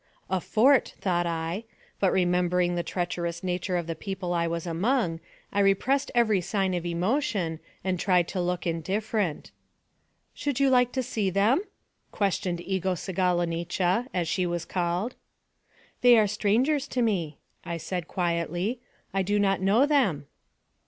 [0.31, 1.63] A fort, thought I,
[1.99, 5.19] but remembering the treacherous nature of the people I was among,
[5.53, 9.51] I repressed every sign of emotion, and tried to look indifferent."
[10.33, 11.61] Should you like to see them?"
[12.19, 15.13] questioned Egose galonicha, as she was called.
[16.01, 18.79] "They are strangers to me," I said, quietly;
[19.13, 20.25] "I do not know them."